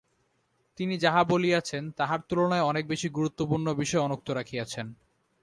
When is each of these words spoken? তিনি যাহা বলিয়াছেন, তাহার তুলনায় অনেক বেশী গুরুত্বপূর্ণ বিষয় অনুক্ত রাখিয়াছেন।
তিনি 0.77 0.97
যাহা 0.97 1.23
বলিয়াছেন, 1.23 1.83
তাহার 1.91 2.19
তুলনায় 2.29 2.61
অনেক 2.61 2.83
বেশী 2.87 3.09
গুরুত্বপূর্ণ 3.09 3.67
বিষয় 3.73 4.01
অনুক্ত 4.01 4.27
রাখিয়াছেন। 4.29 4.87